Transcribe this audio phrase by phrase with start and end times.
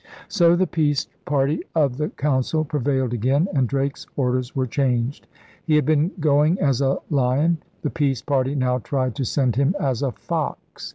[0.29, 5.27] So the peace party of the Council prevailed again, and Drake's orders were changed.
[5.63, 7.59] He had been going as a lion.
[7.83, 10.89] The peace party now tried to send him as a fox.